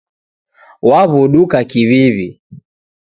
[0.89, 2.29] Waw'uduka kiw'iw'i